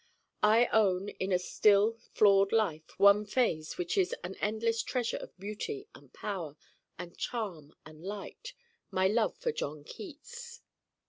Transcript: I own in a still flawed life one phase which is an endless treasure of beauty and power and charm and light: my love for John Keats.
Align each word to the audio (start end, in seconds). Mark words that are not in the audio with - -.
I 0.41 0.65
own 0.73 1.09
in 1.09 1.31
a 1.31 1.37
still 1.37 1.95
flawed 2.15 2.51
life 2.51 2.97
one 2.97 3.23
phase 3.23 3.77
which 3.77 3.99
is 3.99 4.15
an 4.23 4.33
endless 4.41 4.81
treasure 4.81 5.17
of 5.17 5.37
beauty 5.37 5.87
and 5.93 6.11
power 6.11 6.57
and 6.97 7.15
charm 7.15 7.75
and 7.85 8.01
light: 8.03 8.55
my 8.89 9.07
love 9.07 9.37
for 9.37 9.51
John 9.51 9.83
Keats. 9.83 10.61